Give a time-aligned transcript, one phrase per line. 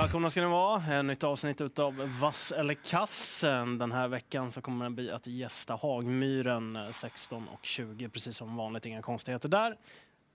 [0.00, 0.82] Välkomna ska ni vara.
[0.82, 3.44] En nytt avsnitt av Vass eller kass.
[3.44, 8.08] Eh, den här veckan så kommer det bli att gästa Hagmyren eh, 16 och 20.
[8.08, 9.76] Precis som vanligt, inga konstigheter där.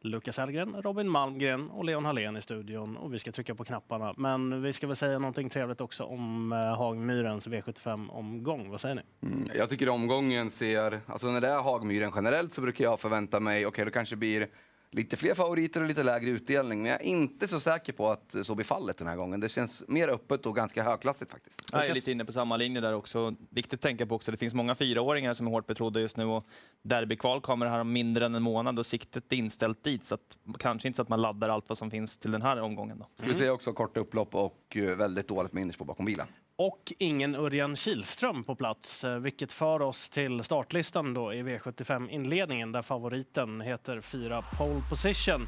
[0.01, 4.14] Lukas Hellgren, Robin Malmgren och Leon Hallén i studion och vi ska trycka på knapparna.
[4.18, 8.70] Men vi ska väl säga någonting trevligt också om Hagmyrens V75-omgång.
[8.70, 9.02] Vad säger ni?
[9.21, 13.39] Mm, jag tycker omgången ser, alltså när det är Hagmyren generellt så brukar jag förvänta
[13.39, 14.47] mig, okej okay, det kanske blir
[14.96, 16.82] lite fler favoriter och lite lägre utdelning.
[16.82, 19.39] Men jag är inte så säker på att så blir fallet den här gången.
[19.39, 21.61] Det känns mer öppet och ganska högklassigt faktiskt.
[21.71, 23.36] Jag är lite inne på samma linje där också.
[23.50, 26.25] Viktigt att tänka på också, det finns många fyraåringar som är hårt betrodda just nu
[26.25, 26.47] och
[26.82, 30.05] derbykval kommer här om mindre än en månad och siktet är inställt dit.
[30.05, 32.61] Så att, kanske inte så att man laddar allt vad som finns till den här
[32.61, 33.00] omgången.
[33.00, 33.08] Då.
[33.17, 36.27] Ska vi se också korta upplopp och eh, väldigt dåligt med innerspår bakom bilen.
[36.58, 42.72] Och ingen Örjan Kihlström på plats, eh, vilket för oss till startlistan då i V75-inledningen
[42.72, 45.41] där favoriten heter 4 pole position.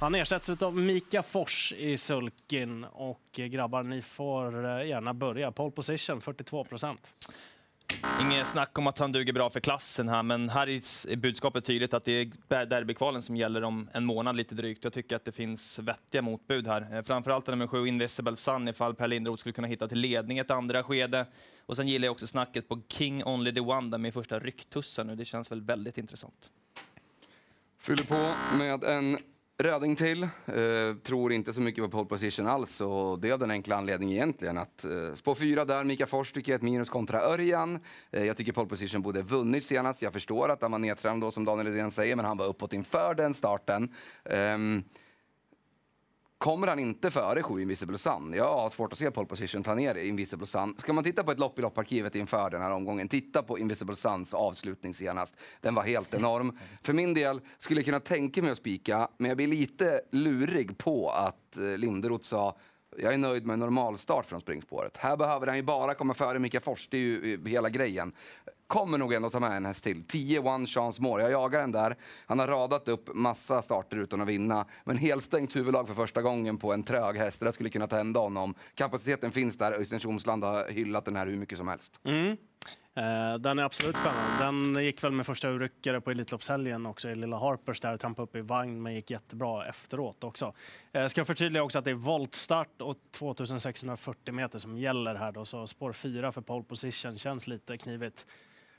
[0.00, 5.52] Han ersätts av Mika Fors i sulkin och eh, grabbar, ni får eh, gärna börja.
[5.52, 7.14] Pole position 42 procent.
[8.20, 11.94] Inget snack om att han duger bra för klassen här, men här är budskapet tydligt
[11.94, 14.84] att det är derbykvalen som gäller om en månad lite drygt.
[14.84, 16.96] Jag tycker att det finns vettiga motbud här.
[16.96, 20.50] Eh, framförallt nummer sju, Invisible Sun, ifall Per Lindroth skulle kunna hitta till ledning ett
[20.50, 21.26] andra skede.
[21.66, 25.06] Och sen gillar jag också snacket på King Only the One, där med första rycktussen
[25.06, 25.16] nu.
[25.16, 26.50] Det känns väl väldigt intressant.
[27.78, 29.18] Fyller på med en
[29.58, 30.22] Röding till.
[30.22, 33.76] Eh, tror inte så mycket på pole position alls och det är av den enkla
[33.76, 37.20] anledningen egentligen att eh, spår fyra där, Mika Fors tycker jag är ett minus kontra
[37.20, 37.80] Örjan.
[38.10, 40.02] Eh, jag tycker pole position borde vunnit senast.
[40.02, 42.72] Jag förstår att han var nedträmd då som Daniel Redén säger, men han var uppåt
[42.72, 43.92] inför den starten.
[44.24, 44.58] Eh,
[46.38, 48.32] Kommer han inte före 7 Invisible Sun?
[48.36, 50.74] Jag har svårt att se pole position ta ner Invisible Sun.
[50.78, 53.96] Ska man titta på ett lopp i lopparkivet inför den här omgången, titta på Invisible
[53.96, 55.34] Suns avslutning senast.
[55.60, 56.58] Den var helt enorm.
[56.82, 60.78] För min del skulle jag kunna tänka mig att spika, men jag blir lite lurig
[60.78, 62.56] på att eh, Linderoth sa
[62.96, 64.96] jag är nöjd med en normalstart från springspåret.
[64.96, 68.12] Här behöver han ju bara komma före Mika Fors, det är ju eh, hela grejen
[68.66, 70.04] kommer nog ändå ta med en häst till.
[70.04, 71.22] 10 one chance more.
[71.22, 71.96] Jag jagar den där.
[72.26, 74.66] Han har radat upp massa starter utan att vinna.
[74.84, 77.40] Men helstängt huvudlag för första gången på en trög häst.
[77.40, 78.54] Det skulle kunna tända honom.
[78.74, 79.72] Kapaciteten finns där.
[79.72, 82.00] Öystein Tjomsland har hyllat den här hur mycket som helst.
[82.04, 82.36] Mm.
[82.96, 84.44] Eh, den är absolut spännande.
[84.44, 88.36] Den gick väl med första urryckare på Elitloppshelgen också i Lilla Harpers där, trampade upp
[88.36, 90.54] i vagn men gick jättebra efteråt också.
[90.92, 95.44] Eh, ska förtydliga också att det är voltstart och 2640 meter som gäller här då,
[95.44, 98.26] så spår 4 för pole position känns lite knivigt.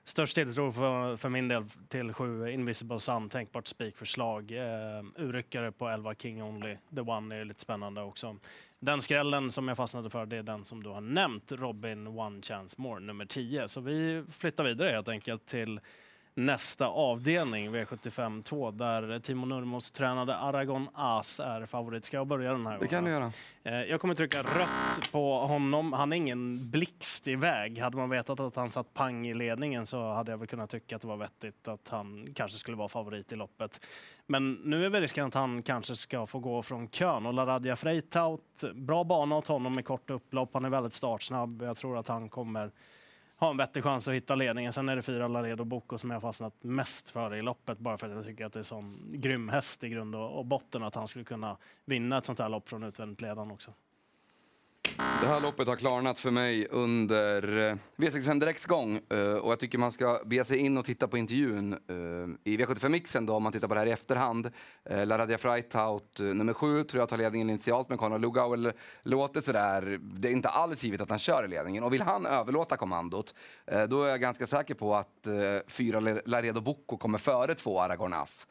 [0.08, 4.52] Störst tilltro för, för min del till sju Invisible Sun, tänkbart spikförslag.
[4.52, 8.38] Eh, urryckare på 11 King Only, The One är lite spännande också.
[8.80, 12.42] Den skrällen som jag fastnade för det är den som du har nämnt, Robin One
[12.42, 13.68] Chance More, nummer 10.
[13.68, 15.80] Så vi flyttar vidare helt enkelt till
[16.36, 22.06] nästa avdelning, V75 2, där Timo Nurmos tränade Aragon As är favorit.
[22.06, 22.80] Ska jag börja den här gången?
[22.82, 23.32] Det kan du göra.
[23.64, 25.94] Eh, jag kommer trycka rött på honom.
[25.94, 27.80] Han är ingen blixt iväg.
[27.80, 30.96] Hade man vetat att han satt pang i ledningen så hade jag väl kunnat tycka
[30.96, 33.86] att det var vettigt att han kanske skulle vara favorit i loppet.
[34.28, 37.26] Men nu är väl risken att han kanske ska få gå från kön.
[37.26, 40.50] Och Laradja Freitaut, bra bana åt honom med kort upplopp.
[40.54, 41.62] Han är väldigt startsnabb.
[41.62, 42.72] Jag tror att han kommer
[43.46, 44.74] ha en vettig chans att hitta ledningen.
[44.74, 48.08] Sen är det fyra Laredo Boko som jag fastnat mest för i loppet bara för
[48.10, 51.08] att jag tycker att det är sån grym häst i grund och, botten att han
[51.08, 53.74] skulle kunna vinna ett sånt här lopp från utvändigt ledaren också.
[55.22, 59.60] Det här loppet har klarnat för mig under eh, V65 Direkts gång eh, och jag
[59.60, 63.44] tycker man ska be sig in och titta på intervjun eh, i V75-mixen då om
[63.44, 64.52] man tittar på det här i efterhand.
[64.90, 70.00] Laradia Freitaut, nummer sju tror jag tar ledningen initialt men Conor Lugauer låter sådär.
[70.02, 73.36] Det är inte alls givet att han kör i ledningen och vill han överlåta kommandot
[73.90, 75.28] då är jag ganska säker på att
[75.68, 78.48] fyra Laredo Bocco kommer före två Aragonas.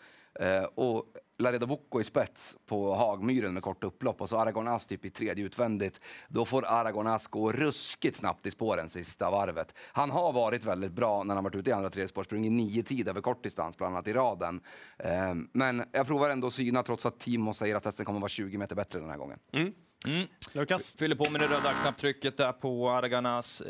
[0.74, 1.04] och
[1.38, 5.44] Laredo Bocco i spets på Hagmyren med kort upplopp och så Aragonas typ i tredje
[5.44, 6.00] utvändigt.
[6.28, 9.74] Då får Aragonas gå ruskigt snabbt i spåren sista varvet.
[9.92, 12.82] Han har varit väldigt bra när han varit ute i andra tredje spår, sprungit nio
[12.82, 14.60] tid över kort distans, bland annat i raden.
[14.98, 18.28] Ehm, men jag provar ändå att syna trots att Timo säger att hästen kommer vara
[18.28, 19.38] 20 meter bättre den här gången.
[19.52, 19.72] Mm.
[20.06, 20.26] Mm.
[20.52, 20.96] Lukas?
[20.98, 23.62] Fyller på med det röda knapptrycket där på Aragonas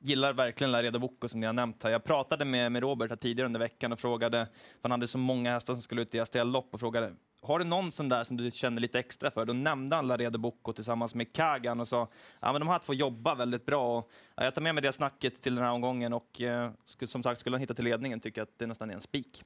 [0.00, 1.90] gillar verkligen Laredo Bocco som ni har nämnt här.
[1.90, 5.52] Jag pratade med, med Robert tidigare under veckan och frågade, för han hade så många
[5.52, 7.12] hästar som skulle ut i STL-lopp och frågade
[7.42, 9.44] har du någon sån där som du känner lite extra för?
[9.44, 12.08] Då nämnde han Laredo Bocco tillsammans med Kagan och sa
[12.40, 13.98] ja, men de här två jobbar väldigt bra.
[13.98, 17.22] Och, ja, jag tar med mig det snacket till den här omgången och eh, som
[17.22, 19.44] sagt, skulle han hitta till ledningen tycker jag att det nästan är en spik.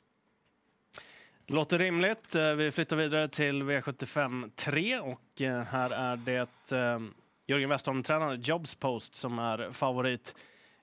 [1.46, 2.34] Låter rimligt.
[2.34, 6.98] Eh, vi flyttar vidare till V75 3 och eh, här är det eh,
[7.46, 10.34] Jörgen Westholm-tränaren Jobs Post som är favorit.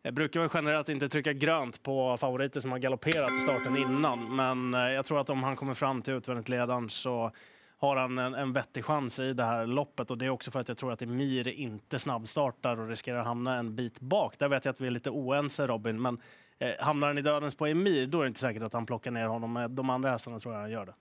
[0.02, 4.36] Jag brukar väl generellt inte trycka grönt på favoriter som har galopperat i starten innan,
[4.36, 7.31] men eh, jag tror att om han kommer fram till utvändigt ledaren så
[7.78, 10.12] har han en, en vettig chans i det här loppet.
[10.12, 13.25] Och det är också för att jag tror att Emir inte snabbstartar och riskerar att
[13.25, 14.40] hamna en bit bak.
[14.40, 16.22] Där vet jag att vi är lite oense Robin, men
[16.60, 19.12] eh, hamnar han i dödens på Emir, då är det inte säkert att han plockar
[19.12, 19.54] ner honom.
[19.54, 20.94] Med de andra hästarna tror jag han gör det.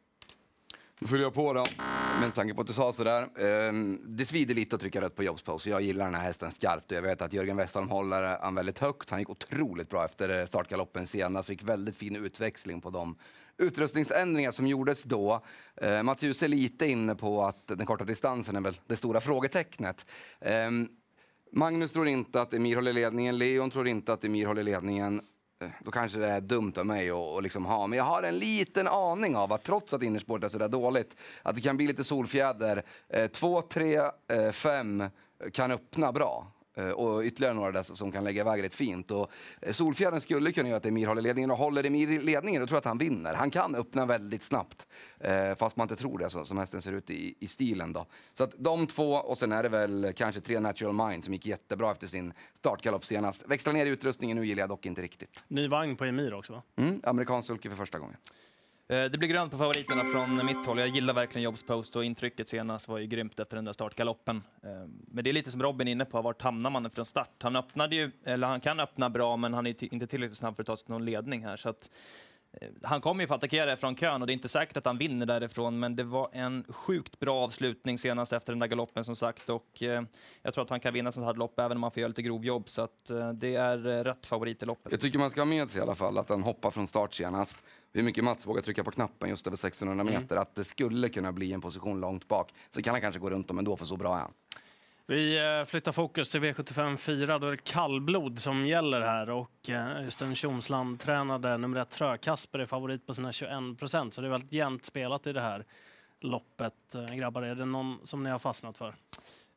[1.07, 1.65] Fyller jag på då,
[2.21, 3.23] med tanke på att du sa sådär.
[3.23, 3.73] Eh,
[4.07, 5.67] det svider lite att trycka rött på jobbspaus.
[5.67, 6.91] Jag gillar den här hästen skarpt.
[6.91, 9.11] Jag vet att Jörgen Westholm håller han väldigt högt.
[9.11, 11.49] Han gick otroligt bra efter eh, startgaloppen senast.
[11.49, 13.17] Fick väldigt fin utväxling på de
[13.59, 15.45] utrustningsändringar som gjordes då.
[15.77, 19.21] Eh, Mats Ljus är lite inne på att den korta distansen är väl det stora
[19.21, 20.07] frågetecknet.
[20.41, 20.71] Eh,
[21.53, 23.39] Magnus tror inte att Emir håller ledningen.
[23.39, 25.21] Leon tror inte att Emir håller ledningen.
[25.61, 27.87] Eh, då kanske det är dumt av mig att liksom ha.
[27.87, 31.17] Men jag har en liten aning av att trots att innerspåret är så där dåligt,
[31.43, 32.85] att det kan bli lite solfjäder.
[33.09, 33.97] Eh, två, tre,
[34.29, 35.05] eh, fem
[35.53, 36.47] kan öppna bra.
[36.75, 39.11] Eh, och ytterligare några där som kan lägga iväg rätt fint.
[39.11, 39.31] Och
[39.63, 42.77] eh, Solfjärden skulle kunna göra att Emir håller ledningen och håller Emir ledningen då tror
[42.77, 43.35] jag att han vinner.
[43.35, 44.87] Han kan öppna väldigt snabbt,
[45.21, 47.93] eh, fast man inte tror det som, som hästen ser ut i, i stilen.
[47.93, 48.07] Då.
[48.35, 51.47] Så att de två och sen är det väl kanske tre Natural Mind som gick
[51.47, 53.43] jättebra efter sin startgalopp senast.
[53.47, 55.45] Växla ner utrustningen nu gillar jag dock inte riktigt.
[55.49, 56.63] Ny vagn på Emir också va?
[56.77, 58.17] Mm, amerikansk sulke för första gången.
[58.91, 60.79] Eh, det blir grönt på favoriterna från mitt håll.
[60.79, 64.43] Jag gillar verkligen Jobs post och intrycket senast var ju grymt efter den där startgaloppen.
[64.63, 64.71] Eh,
[65.09, 67.43] men det är lite som Robin är inne på, vart hamnar man från start?
[67.43, 70.63] Han öppnade ju, eller han kan öppna bra, men han är inte tillräckligt snabb för
[70.63, 71.57] att ta sig till någon ledning här.
[71.57, 71.91] Så att,
[72.83, 75.27] han kommer ju få attackera från kön och det är inte säkert att han vinner
[75.27, 79.51] därifrån, men det var en sjukt bra avslutning senast efter den där galoppen som sagt
[79.51, 79.83] och
[80.43, 82.23] jag tror att han kan vinna sånt här lopp även om han får göra lite
[82.23, 84.93] grovjobb så att det är rätt favorit i loppet.
[84.93, 87.15] Jag tycker man ska ha med sig i alla fall att han hoppar från start
[87.15, 87.59] senast
[87.93, 90.15] hur mycket Mats vågar trycka på knappen just över 1600 mm.
[90.15, 90.43] meter, mm.
[90.43, 92.55] att det skulle kunna bli en position långt bak.
[92.75, 94.33] Så kan han kanske gå runt dem ändå, för så bra är han.
[95.11, 97.39] Vi eh, flyttar fokus till V75 4.
[97.39, 99.31] Då är det kallblod som gäller här.
[99.31, 104.15] Och eh, just Tjomsland-tränade nummer ett Trö-Kasper är favorit på sina 21 procent.
[104.15, 105.65] Så det är väldigt jämnt spelat i det här
[106.21, 106.95] loppet.
[106.95, 108.95] Eh, grabbar, är det någon som ni har fastnat för?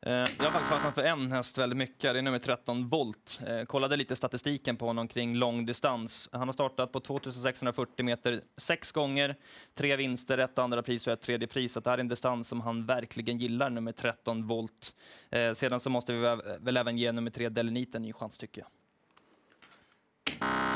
[0.06, 2.12] Eh, jag har faktiskt fastnat för en häst väldigt mycket.
[2.12, 3.40] Det är nummer 13 Volt.
[3.46, 6.28] Eh, kollade lite statistiken på honom kring långdistans.
[6.32, 9.36] Han har startat på 2640 meter sex gånger,
[9.74, 11.72] tre vinster, ett andra pris och ett tredje pris.
[11.72, 14.94] Så det här är en distans som han verkligen gillar, nummer 13 Volt.
[15.30, 18.60] Eh, sedan så måste vi väl även ge nummer 3 Delenit en ny chans tycker
[18.60, 18.68] jag.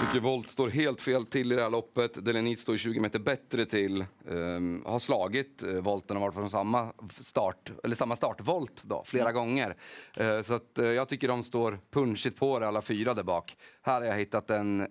[0.00, 2.24] Tycker Volt står helt fel till i det här loppet.
[2.24, 4.04] Delenit står 20 meter bättre till.
[4.24, 9.30] Um, har slagit uh, volten och varit från samma start, eller samma startvolt då, flera
[9.30, 9.34] mm.
[9.34, 9.76] gånger.
[10.20, 13.56] Uh, så att, uh, jag tycker de står punchigt på det alla fyra där bak.
[13.82, 14.88] Här har jag hittat en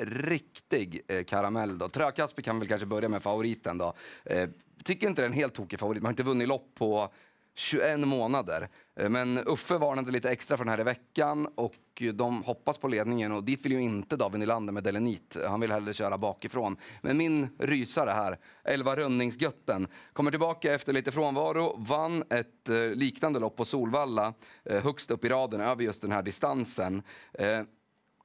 [0.00, 1.78] riktig eh, karamell.
[1.78, 1.88] Då.
[1.88, 3.78] Trökasper kan väl kanske börja med favoriten.
[3.78, 3.94] Då.
[4.84, 6.02] Tycker inte det är en helt tokig favorit.
[6.02, 7.12] Man har inte vunnit lopp på
[7.54, 8.68] 21 månader.
[8.96, 12.88] Eh, men Uffe varnade lite extra för den här i veckan och de hoppas på
[12.88, 15.36] ledningen och dit vill ju inte David Nylander med Delenit.
[15.46, 16.76] Han vill hellre köra bakifrån.
[17.02, 23.38] Men min rysare här, 11 Rönningsgötten, kommer tillbaka efter lite frånvaro, vann ett eh, liknande
[23.38, 24.34] lopp på Solvalla,
[24.64, 27.02] eh, högst upp i raden över just den här distansen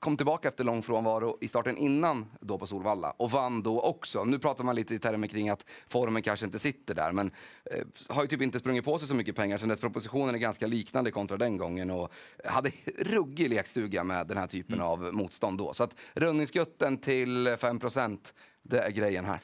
[0.01, 4.23] kom tillbaka efter lång frånvaro i starten innan då på Solvalla och vann då också.
[4.23, 7.31] Nu pratar man lite i termer kring att formen kanske inte sitter där men
[7.65, 10.39] eh, har ju typ inte sprungit på sig så mycket pengar sen dess propositionen är
[10.39, 12.11] ganska liknande kontra den gången och
[12.45, 14.87] hade ruggig lekstuga med den här typen mm.
[14.87, 15.73] av motstånd då.
[15.73, 17.79] Så att rundningsgutten till 5
[18.63, 19.39] det är grejen här.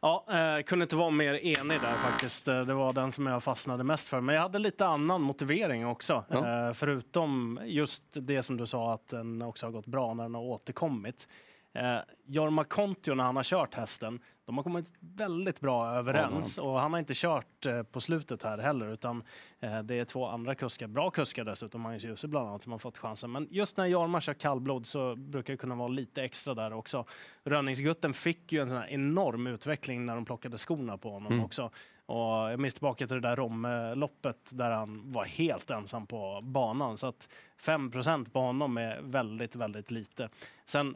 [0.00, 2.48] Ja, eh, kunde inte vara mer enig där faktiskt.
[2.48, 4.20] Eh, det var den som jag fastnade mest för.
[4.20, 6.24] Men jag hade lite annan motivering också.
[6.28, 6.66] Ja.
[6.68, 10.34] Eh, förutom just det som du sa att den också har gått bra när den
[10.34, 11.28] har återkommit.
[11.74, 16.80] Eh, Jorma Kontio när han har kört hästen, de har kommit väldigt bra överens och
[16.80, 19.22] han har inte kört eh, på slutet här heller utan
[19.60, 22.78] eh, det är två andra kuskar, bra kuskar dessutom, Magnus Djuse bland annat som har
[22.78, 23.32] fått chansen.
[23.32, 27.04] Men just när Jorma kör kallblod så brukar det kunna vara lite extra där också.
[27.44, 31.44] Rönningsgutten fick ju en sån enorm utveckling när de plockade skorna på honom mm.
[31.44, 31.70] också.
[32.06, 36.96] Och jag minns tillbaka till det där Romme-loppet där han var helt ensam på banan.
[36.96, 37.28] Så att
[37.60, 37.90] 5
[38.32, 40.28] på honom är väldigt, väldigt lite.
[40.64, 40.94] Sen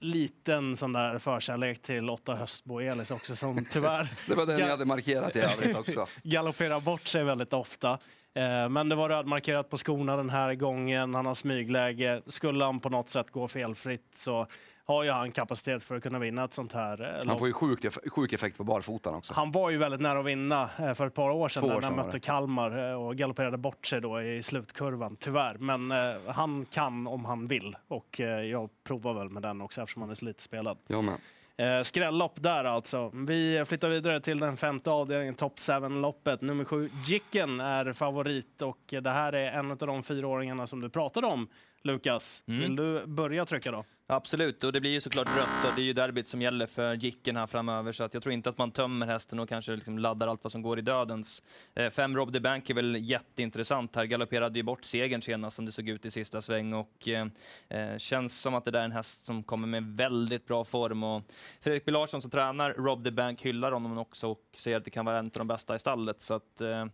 [0.00, 4.12] liten sån där förkärlek till Lotta Höstbo Elis också som tyvärr...
[4.28, 6.06] det var den jag hade markerat i övrigt också.
[6.22, 7.98] galopperar bort sig väldigt ofta.
[8.36, 11.14] Eh, men det var rödmarkerat på skorna den här gången.
[11.14, 12.20] Han har smygläge.
[12.26, 14.46] Skulle han på något sätt gå felfritt så
[14.84, 17.28] har ju han kapacitet för att kunna vinna ett sånt här eh, lopp.
[17.28, 19.34] Han får ju sjuk, sjuk effekt på barfotan också.
[19.34, 21.82] Han var ju väldigt nära att vinna eh, för ett par år sedan, år när
[21.82, 25.56] han mötte Kalmar eh, och galopperade bort sig då i slutkurvan, tyvärr.
[25.58, 29.82] Men eh, han kan om han vill och eh, jag provar väl med den också
[29.82, 30.78] eftersom han är så lite spelad.
[30.86, 31.14] Jag med.
[31.58, 33.10] Eh, skrällopp där alltså.
[33.14, 36.40] Vi flyttar vidare till den femte avdelningen, Top 7-loppet.
[36.40, 40.90] Nummer sju, Jicken är favorit och det här är en av de fyraåringarna som du
[40.90, 41.48] pratade om
[41.82, 42.60] Lukas, mm.
[42.60, 43.84] vill du börja trycka då?
[44.08, 46.94] Absolut, och det blir ju såklart rött och det är ju derbyt som gäller för
[46.94, 49.98] Jicken här framöver så att jag tror inte att man tömmer hästen och kanske liksom
[49.98, 51.42] laddar allt vad som går i dödens.
[51.74, 55.64] Eh, fem Rob the Bank är väl jätteintressant här, galopperade ju bort segern senast som
[55.64, 57.26] det såg ut i sista sväng och eh,
[57.68, 61.02] eh, känns som att det där är en häst som kommer med väldigt bra form
[61.02, 61.22] och
[61.60, 64.90] Fredrik B Larsson som tränar Rob the Bank hyllar honom också och säger att det
[64.90, 66.86] kan vara en av de bästa i stallet så att eh,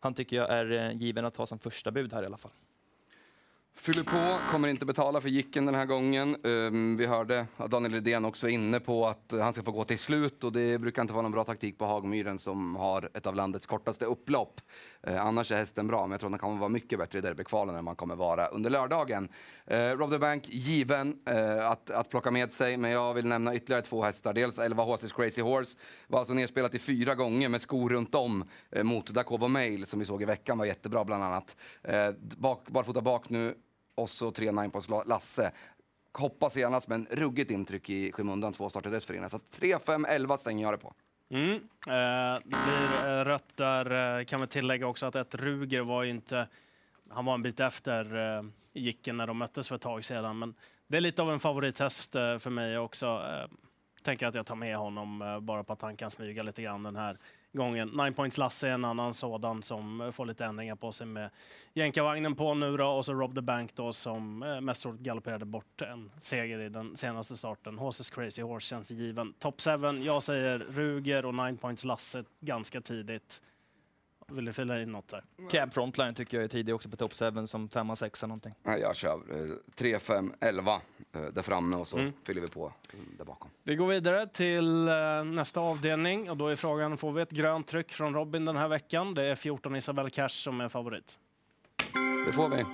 [0.00, 2.52] han tycker jag är eh, given att ta som första bud här i alla fall.
[3.78, 6.36] Fyller på, kommer inte betala för Jicken den här gången.
[6.42, 9.98] Um, vi hörde att Daniel Redén också inne på att han ska få gå till
[9.98, 13.34] slut och det brukar inte vara någon bra taktik på Hagmyren som har ett av
[13.34, 14.60] landets kortaste upplopp.
[15.08, 17.22] Uh, annars är hästen bra, men jag tror att den kommer vara mycket bättre i
[17.22, 19.28] derbykvalen än man kommer vara under lördagen.
[19.70, 23.54] Uh, Rob the Bank, given uh, att, att plocka med sig, men jag vill nämna
[23.54, 24.32] ytterligare två hästar.
[24.32, 28.44] Dels 11 HC's Crazy Horse, var alltså nedspelat i fyra gånger med skor runt om
[28.76, 31.56] uh, mot Dakovo Mail som vi såg i veckan, var jättebra bland annat.
[31.88, 33.54] Uh, bak, barfota bak nu
[33.96, 35.52] och så tre nine points Lasse.
[36.12, 39.30] Hoppas senast, men ruggigt intryck i skymundan två starter dessförinnan.
[39.30, 40.94] Så 3, 5, 11 stänger jag det på.
[41.30, 41.54] Mm.
[41.86, 44.18] Eh, det blir eh, rött där.
[44.18, 46.48] Eh, kan vi tillägga också att ett Ruger var ju inte...
[47.10, 50.38] Han var en bit efter eh, Jicken när de möttes för ett tag sedan.
[50.38, 50.54] Men
[50.86, 53.06] det är lite av en favorithäst eh, för mig också.
[53.06, 53.50] Eh,
[54.06, 56.82] tänker att jag tar med honom eh, bara på att han kan smyga lite grann
[56.82, 57.16] den här
[57.56, 57.88] gången.
[57.88, 61.30] Nine Points Lasse är en annan sådan som eh, får lite ändringar på sig med
[61.74, 65.44] jänkarvagnen på nu då och så Rob the Bank då som eh, mest troligt galopperade
[65.44, 67.78] bort en seger i den senaste starten.
[67.78, 69.32] Horses Crazy Horse känns given.
[69.32, 69.70] Top 7,
[70.04, 73.40] jag säger Ruger och Nine Points Lasse ganska tidigt.
[74.32, 75.24] Vill du fylla in något där?
[75.50, 78.54] Cab Frontline tycker jag är tidig också på top 7 som 5 6 någonting.
[78.62, 79.20] Nej, jag kör
[79.74, 80.80] 3, 5, 11
[81.32, 82.12] där framme och så mm.
[82.24, 82.72] fyller vi på
[83.18, 83.50] där bakom.
[83.62, 87.66] Vi går vidare till uh, nästa avdelning och då är frågan, får vi ett grönt
[87.66, 89.14] tryck från Robin den här veckan?
[89.14, 91.18] Det är 14 Isabel Cash som är favorit.
[92.26, 92.64] Det får vi.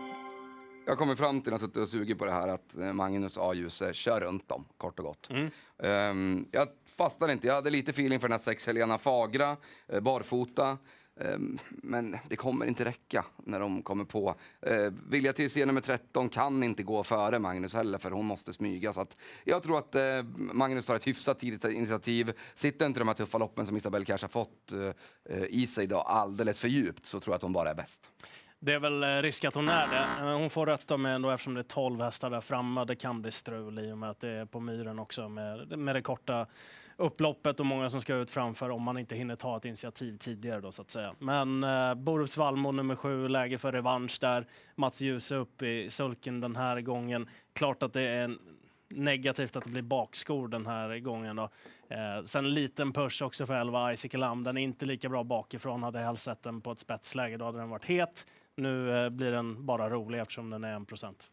[0.87, 3.39] Jag kommer fram till, när jag suttit och sugit på det här, att eh, Magnus
[3.39, 5.31] A-Ljuse kör runt dem, kort och gott.
[5.31, 5.51] Mm.
[5.77, 9.57] Um, jag fastnade inte, jag hade lite feeling för den här sex Helena Fagra,
[9.93, 10.79] uh, barfota.
[11.21, 14.35] Ehm, men det kommer inte räcka när de kommer på.
[14.63, 18.53] Ehm, vilja till scen nummer 13 kan inte gå före Magnus heller för hon måste
[18.53, 18.93] smyga.
[18.93, 22.33] Så att jag tror att ehm, Magnus tar ett hyfsat tidigt initiativ.
[22.55, 24.73] Sitter inte de här tuffa loppen som Isabelle kanske har fått
[25.31, 28.11] eh, i sig då alldeles för djupt så tror jag att hon bara är bäst.
[28.59, 30.27] Det är väl eh, risk att hon är det.
[30.27, 32.85] Eh, hon får rötta med ändå eftersom det är 12 hästar där framme.
[32.85, 35.97] Det kan bli strul i och med att det är på myren också med, med
[35.97, 36.47] det korta
[36.97, 40.61] upploppet och många som ska ut framför om man inte hinner ta ett initiativ tidigare
[40.61, 41.15] då så att säga.
[41.19, 44.47] Men eh, Borups Vallmo nummer sju, läge för revansch där.
[44.75, 47.29] Mats Djuse upp i sulken den här gången.
[47.53, 48.37] Klart att det är
[48.89, 51.37] negativt att det blir bakskor den här gången.
[51.37, 51.49] Då.
[51.89, 54.45] Eh, sen en liten push också för 11 Isaac Lam.
[54.45, 55.83] Den är inte lika bra bakifrån.
[55.83, 58.27] Hade helst sett den på ett spetsläge, då hade den varit het.
[58.57, 61.31] Nu eh, blir den bara rolig eftersom den är 1 procent.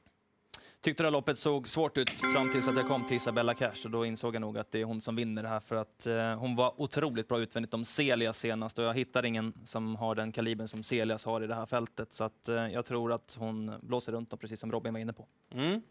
[0.81, 3.85] Tyckte det här loppet såg svårt ut fram tills att jag kom till Isabella Cash
[3.85, 6.07] och då insåg jag nog att det är hon som vinner det här för att
[6.07, 10.15] eh, hon var otroligt bra utvändigt om Celias senast och jag hittar ingen som har
[10.15, 13.37] den kalibern som Celias har i det här fältet så att eh, jag tror att
[13.39, 15.27] hon blåser runt dem precis som Robin var inne på.
[15.53, 15.81] Mm.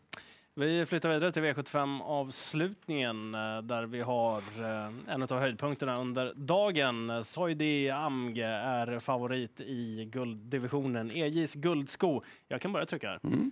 [0.55, 7.25] Vi flyttar vidare till V75-avslutningen eh, där vi har eh, en av höjdpunkterna under dagen.
[7.25, 11.11] Soidi Amge är favorit i gulddivisionen.
[11.11, 12.23] EJs guldsko.
[12.49, 13.21] Jag kan börja trycka här.
[13.25, 13.51] Mm.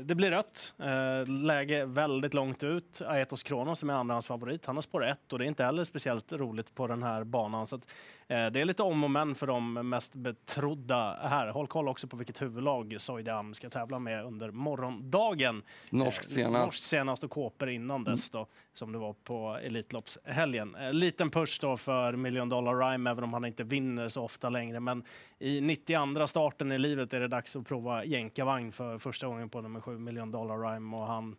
[0.00, 0.74] Det blir rött.
[0.78, 3.02] Eh, läge väldigt långt ut.
[3.06, 4.66] Aetos Kronos som är andrahandsfavorit.
[4.66, 7.66] Han har spår 1 och det är inte heller speciellt roligt på den här banan.
[7.66, 7.86] Så att,
[8.32, 11.48] det är lite om och men för de mest betrodda här.
[11.48, 15.62] Håll koll också på vilket huvudlag Soidam ska tävla med under morgondagen.
[15.90, 16.64] Norskt eh, senast.
[16.64, 20.74] Norskt senast och Kåper innan dess då, som det var på Elitloppshelgen.
[20.74, 24.48] Eh, liten push då för Million Dollar Rhyme även om han inte vinner så ofta
[24.48, 24.80] längre.
[24.80, 25.04] Men
[25.38, 29.60] i 92 starten i livet är det dags att prova jänkarvagn för första gången på
[29.60, 30.96] nummer 7, Million Dollar Rhyme.
[30.96, 31.36] Och han,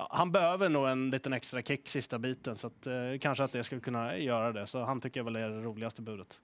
[0.00, 3.52] ja, han behöver nog en liten extra kick sista biten, så att, eh, kanske att
[3.52, 4.66] det skulle kunna göra det.
[4.66, 6.40] Så han tycker jag väl är det roligaste budet.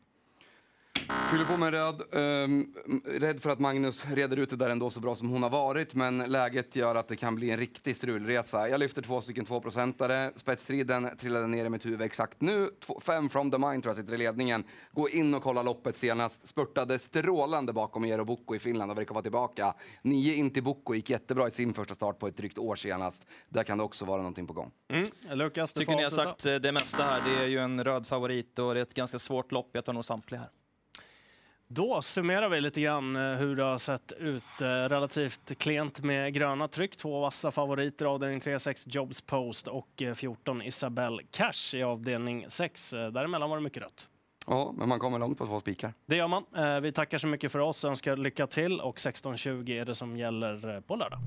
[1.30, 2.02] Fyller på med röd.
[2.12, 2.74] Um,
[3.04, 5.94] rädd för att Magnus reder ut det där ändå så bra som hon har varit,
[5.94, 8.68] men läget gör att det kan bli en riktig strulresa.
[8.68, 10.32] Jag lyfter två stycken tvåprocentare.
[10.36, 12.70] Spetsstriden trillade ner i mitt huvud exakt nu.
[12.80, 14.64] Två, fem from the mind tror jag sitter i ledningen.
[14.92, 16.46] Gå in och kolla loppet senast.
[16.46, 19.74] Spurtade strålande bakom Eero Bukko i Finland och verkar vara tillbaka.
[20.02, 23.26] Nio in till Bukko gick jättebra i sin första start på ett drygt år senast.
[23.48, 24.70] Där kan det också vara någonting på gång.
[24.88, 25.38] Mm.
[25.38, 27.22] Lukas, Tycker ni har sagt eh, det mesta här.
[27.26, 29.70] Det är ju en röd favorit och det är ett ganska svårt lopp.
[29.72, 30.50] Jag tar nog samtliga här.
[31.68, 34.60] Då summerar vi lite grann eh, hur det har sett ut.
[34.60, 36.96] Eh, relativt klent med gröna tryck.
[36.96, 42.44] Två vassa favoriter, avdelning 3, 6 Jobs Post och 14 eh, Isabelle Cash i avdelning
[42.48, 42.90] 6.
[42.90, 44.08] Däremellan var det mycket rött.
[44.46, 45.92] Ja, men man kommer långt på två spikar.
[46.06, 46.44] Det gör man.
[46.82, 50.80] Vi tackar så mycket för oss, önskar lycka till och 16.20 är det som gäller
[50.80, 51.18] på lördag.